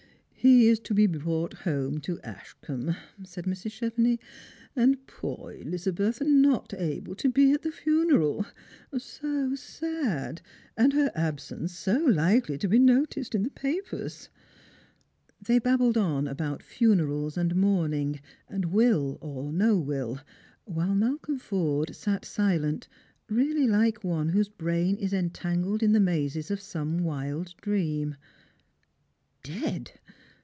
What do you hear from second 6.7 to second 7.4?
able to